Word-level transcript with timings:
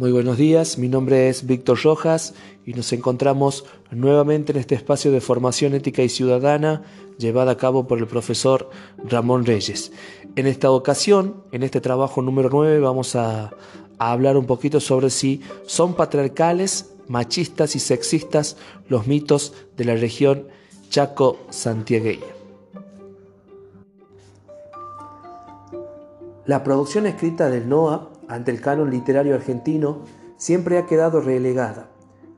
Muy 0.00 0.12
buenos 0.12 0.38
días, 0.38 0.78
mi 0.78 0.88
nombre 0.88 1.28
es 1.28 1.44
Víctor 1.44 1.78
Rojas 1.82 2.32
y 2.64 2.72
nos 2.72 2.90
encontramos 2.94 3.66
nuevamente 3.90 4.50
en 4.50 4.58
este 4.58 4.74
espacio 4.74 5.12
de 5.12 5.20
formación 5.20 5.74
ética 5.74 6.02
y 6.02 6.08
ciudadana 6.08 6.84
llevada 7.18 7.52
a 7.52 7.56
cabo 7.58 7.86
por 7.86 7.98
el 7.98 8.06
profesor 8.06 8.70
Ramón 9.04 9.44
Reyes. 9.44 9.92
En 10.36 10.46
esta 10.46 10.70
ocasión, 10.70 11.44
en 11.52 11.64
este 11.64 11.82
trabajo 11.82 12.22
número 12.22 12.48
9, 12.50 12.80
vamos 12.80 13.14
a, 13.14 13.50
a 13.98 14.12
hablar 14.12 14.38
un 14.38 14.46
poquito 14.46 14.80
sobre 14.80 15.10
si 15.10 15.42
son 15.66 15.92
patriarcales, 15.92 16.94
machistas 17.06 17.76
y 17.76 17.78
sexistas 17.78 18.56
los 18.88 19.06
mitos 19.06 19.52
de 19.76 19.84
la 19.84 19.96
región 19.96 20.46
Chaco-Santiagueña. 20.88 22.39
La 26.46 26.64
producción 26.64 27.06
escrita 27.06 27.50
del 27.50 27.68
NOA 27.68 28.10
ante 28.28 28.50
el 28.50 28.60
canon 28.60 28.90
literario 28.90 29.34
argentino 29.34 29.98
siempre 30.36 30.78
ha 30.78 30.86
quedado 30.86 31.20
relegada. 31.20 31.90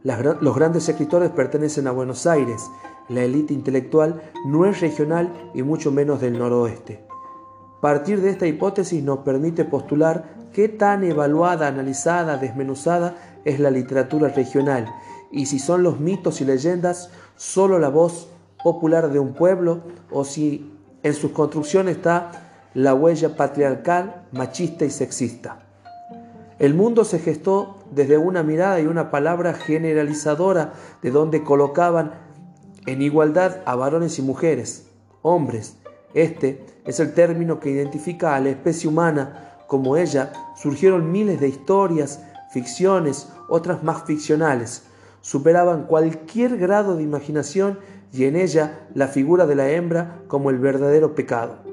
los 0.03 0.57
grandes 0.57 0.89
escritores 0.89 1.31
pertenecen 1.31 1.87
a 1.87 1.93
Buenos 1.93 2.27
Aires, 2.27 2.69
la 3.09 3.23
élite 3.23 3.55
intelectual 3.55 4.23
no 4.47 4.67
es 4.67 4.81
regional 4.81 5.51
y 5.55 5.63
mucho 5.63 5.93
menos 5.93 6.21
del 6.21 6.39
noroeste. 6.39 7.05
Partir 7.81 8.21
de 8.21 8.31
esta 8.31 8.47
hipótesis 8.47 9.03
nos 9.05 9.21
permite 9.21 9.65
postular 9.65 10.35
qué 10.53 10.69
tan 10.69 11.05
evaluada, 11.05 11.69
analizada, 11.69 12.37
desmenuzada 12.37 13.17
es 13.45 13.61
la 13.61 13.71
literatura 13.71 14.29
regional 14.29 14.93
y 15.31 15.47
si 15.47 15.59
son 15.59 15.83
los 15.83 16.01
mitos 16.01 16.41
y 16.41 16.45
leyendas 16.45 17.11
solo 17.37 17.79
la 17.79 17.89
voz 17.89 18.29
popular 18.63 19.11
de 19.13 19.19
un 19.19 19.33
pueblo 19.33 19.81
o 20.11 20.25
si 20.25 20.73
en 21.03 21.15
sus 21.15 21.33
construcciones 21.33 21.97
está 21.97 22.52
la 22.75 22.95
huella 22.95 23.37
patriarcal, 23.37 24.27
machista 24.33 24.85
y 24.85 24.91
sexista. 24.91 25.59
El 26.59 26.75
mundo 26.75 27.05
se 27.05 27.19
gestó 27.19 27.79
desde 27.91 28.19
una 28.19 28.43
mirada 28.43 28.81
y 28.81 28.87
una 28.87 29.11
palabra 29.11 29.53
generalizadora 29.55 30.73
de 31.03 31.11
donde 31.11 31.43
colocaban 31.43 32.13
en 32.87 33.03
igualdad 33.03 33.59
a 33.65 33.75
varones 33.75 34.19
y 34.19 34.23
mujeres, 34.23 34.89
hombres. 35.23 35.77
Este 36.15 36.65
es 36.85 37.01
el 37.01 37.15
término 37.15 37.59
que 37.61 37.71
identifica 37.71 38.35
a 38.35 38.41
la 38.41 38.51
especie 38.51 38.89
humana. 38.89 39.57
Como 39.67 39.97
ella, 39.97 40.33
surgieron 40.57 41.11
miles 41.11 41.41
de 41.41 41.49
historias, 41.49 42.23
ficciones, 42.53 43.29
otras 43.49 43.83
más 43.83 44.05
ficcionales. 44.05 44.85
Superaban 45.21 45.87
cualquier 45.87 46.59
grado 46.59 46.97
de 46.97 47.03
imaginación 47.03 47.79
y 48.13 48.25
en 48.25 48.37
ella 48.37 48.87
la 48.95 49.09
figura 49.09 49.47
de 49.47 49.55
la 49.55 49.71
hembra 49.71 50.23
como 50.29 50.51
el 50.51 50.59
verdadero 50.59 51.15
pecado. 51.15 51.72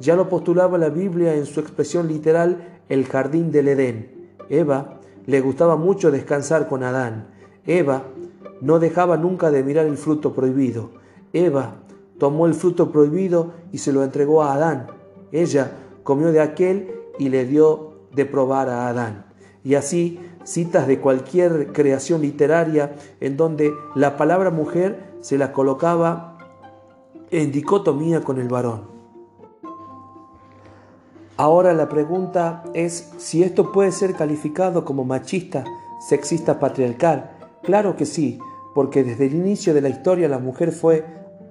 Ya 0.00 0.14
lo 0.14 0.28
postulaba 0.28 0.78
la 0.78 0.90
Biblia 0.90 1.34
en 1.34 1.46
su 1.46 1.60
expresión 1.60 2.08
literal 2.08 2.80
el 2.88 3.06
jardín 3.06 3.50
del 3.50 3.68
Edén. 3.68 4.28
Eva 4.48 5.00
le 5.26 5.40
gustaba 5.40 5.76
mucho 5.76 6.10
descansar 6.10 6.68
con 6.68 6.82
Adán. 6.82 7.28
Eva 7.66 8.04
no 8.60 8.78
dejaba 8.78 9.16
nunca 9.16 9.50
de 9.50 9.62
mirar 9.62 9.86
el 9.86 9.96
fruto 9.96 10.32
prohibido. 10.32 10.90
Eva 11.32 11.76
tomó 12.18 12.46
el 12.46 12.54
fruto 12.54 12.90
prohibido 12.90 13.52
y 13.72 13.78
se 13.78 13.92
lo 13.92 14.02
entregó 14.02 14.42
a 14.42 14.54
Adán. 14.54 14.86
Ella 15.32 15.72
comió 16.02 16.32
de 16.32 16.40
aquel 16.40 16.90
y 17.18 17.28
le 17.28 17.44
dio 17.44 17.92
de 18.14 18.24
probar 18.24 18.68
a 18.68 18.88
Adán. 18.88 19.26
Y 19.64 19.74
así 19.74 20.20
citas 20.44 20.86
de 20.86 20.98
cualquier 20.98 21.72
creación 21.72 22.22
literaria 22.22 22.96
en 23.20 23.36
donde 23.36 23.72
la 23.94 24.16
palabra 24.16 24.50
mujer 24.50 25.08
se 25.20 25.36
la 25.36 25.52
colocaba 25.52 26.38
en 27.30 27.52
dicotomía 27.52 28.22
con 28.22 28.38
el 28.38 28.48
varón. 28.48 28.97
Ahora 31.40 31.72
la 31.72 31.88
pregunta 31.88 32.64
es 32.74 33.12
si 33.16 33.44
esto 33.44 33.70
puede 33.70 33.92
ser 33.92 34.14
calificado 34.14 34.84
como 34.84 35.04
machista, 35.04 35.62
sexista, 36.00 36.58
patriarcal. 36.58 37.30
Claro 37.62 37.94
que 37.94 38.06
sí, 38.06 38.40
porque 38.74 39.04
desde 39.04 39.26
el 39.26 39.36
inicio 39.36 39.72
de 39.72 39.80
la 39.80 39.88
historia 39.88 40.28
la 40.28 40.40
mujer 40.40 40.72
fue 40.72 41.04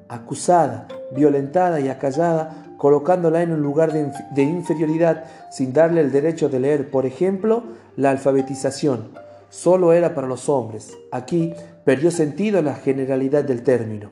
acusada, 0.10 0.90
violentada 1.16 1.80
y 1.80 1.88
acallada, 1.88 2.66
colocándola 2.76 3.42
en 3.42 3.54
un 3.54 3.62
lugar 3.62 3.94
de, 3.94 4.44
inferioridad 4.44 5.24
sin 5.52 5.72
darle 5.72 6.02
el 6.02 6.12
derecho 6.12 6.50
de 6.50 6.60
leer. 6.60 6.92
Por 6.92 7.06
ejemplo, 7.06 7.64
la 7.96 8.10
alfabetización 8.10 9.12
solo 9.50 9.94
era 9.94 10.14
para 10.14 10.28
los 10.28 10.50
hombres. 10.50 10.98
Aquí 11.14 11.54
perdió 11.86 12.12
sentido 12.12 12.62
la 12.62 12.76
generalidad 12.76 13.46
del 13.46 13.64
término. 13.64 14.12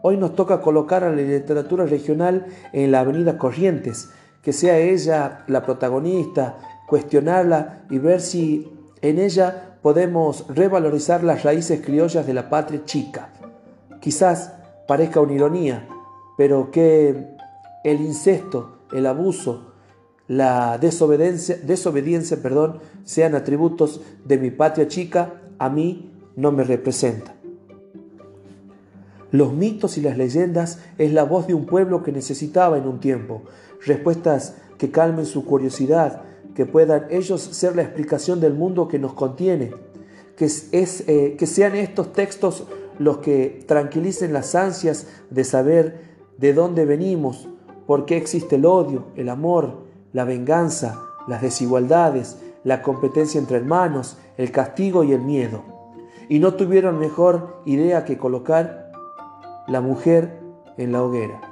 Hoy 0.00 0.16
nos 0.16 0.34
toca 0.34 0.62
colocar 0.62 1.04
a 1.04 1.10
la 1.10 1.16
literatura 1.16 1.84
regional 1.84 2.46
en 2.72 2.90
la 2.90 3.00
avenida 3.00 3.36
Corrientes, 3.36 4.08
que 4.42 4.52
sea 4.52 4.78
ella 4.78 5.44
la 5.46 5.62
protagonista, 5.62 6.58
cuestionarla 6.86 7.84
y 7.90 7.98
ver 7.98 8.20
si 8.20 8.70
en 9.00 9.18
ella 9.18 9.78
podemos 9.82 10.46
revalorizar 10.48 11.24
las 11.24 11.42
raíces 11.42 11.80
criollas 11.80 12.26
de 12.26 12.34
la 12.34 12.50
patria 12.50 12.84
chica. 12.84 13.30
Quizás 14.00 14.52
parezca 14.86 15.20
una 15.20 15.32
ironía, 15.32 15.88
pero 16.36 16.70
que 16.70 17.28
el 17.84 18.00
incesto, 18.00 18.80
el 18.92 19.06
abuso, 19.06 19.72
la 20.28 20.78
desobediencia, 20.78 21.56
desobediencia 21.62 22.42
perdón, 22.42 22.80
sean 23.04 23.34
atributos 23.34 24.00
de 24.24 24.38
mi 24.38 24.50
patria 24.50 24.88
chica, 24.88 25.34
a 25.58 25.68
mí 25.68 26.12
no 26.36 26.52
me 26.52 26.64
representa. 26.64 27.34
Los 29.32 29.52
mitos 29.52 29.98
y 29.98 30.02
las 30.02 30.16
leyendas 30.16 30.78
es 30.98 31.12
la 31.12 31.24
voz 31.24 31.46
de 31.46 31.54
un 31.54 31.66
pueblo 31.66 32.02
que 32.02 32.12
necesitaba 32.12 32.78
en 32.78 32.86
un 32.86 33.00
tiempo 33.00 33.42
respuestas 33.84 34.56
que 34.78 34.90
calmen 34.90 35.26
su 35.26 35.44
curiosidad, 35.44 36.22
que 36.54 36.66
puedan 36.66 37.06
ellos 37.10 37.40
ser 37.40 37.74
la 37.74 37.82
explicación 37.82 38.40
del 38.40 38.54
mundo 38.54 38.88
que 38.88 38.98
nos 38.98 39.14
contiene, 39.14 39.72
que, 40.36 40.44
es, 40.44 41.04
eh, 41.08 41.36
que 41.38 41.46
sean 41.46 41.74
estos 41.74 42.12
textos 42.12 42.64
los 42.98 43.18
que 43.18 43.64
tranquilicen 43.66 44.32
las 44.32 44.54
ansias 44.54 45.06
de 45.30 45.44
saber 45.44 46.12
de 46.38 46.52
dónde 46.52 46.84
venimos, 46.84 47.48
por 47.86 48.04
qué 48.04 48.16
existe 48.16 48.56
el 48.56 48.66
odio, 48.66 49.06
el 49.16 49.28
amor, 49.28 49.84
la 50.12 50.24
venganza, 50.24 51.00
las 51.26 51.42
desigualdades, 51.42 52.38
la 52.64 52.82
competencia 52.82 53.38
entre 53.38 53.56
hermanos, 53.56 54.18
el 54.36 54.52
castigo 54.52 55.04
y 55.04 55.12
el 55.12 55.20
miedo. 55.20 55.62
Y 56.28 56.38
no 56.38 56.54
tuvieron 56.54 56.98
mejor 56.98 57.62
idea 57.64 58.04
que 58.04 58.18
colocar 58.18 58.81
la 59.72 59.80
mujer 59.80 60.38
en 60.76 60.92
la 60.92 61.02
hoguera. 61.02 61.51